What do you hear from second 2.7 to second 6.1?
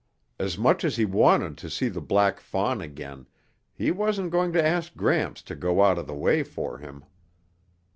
again, he wasn't going to ask Gramps to go out of